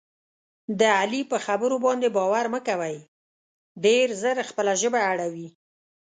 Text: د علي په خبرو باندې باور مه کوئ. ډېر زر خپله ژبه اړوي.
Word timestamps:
د 0.79 0.81
علي 0.99 1.21
په 1.31 1.37
خبرو 1.45 1.75
باندې 1.85 2.07
باور 2.17 2.45
مه 2.53 2.59
کوئ. 2.67 2.97
ډېر 3.85 4.07
زر 4.21 4.37
خپله 4.49 4.73
ژبه 4.81 4.99
اړوي. 5.11 5.47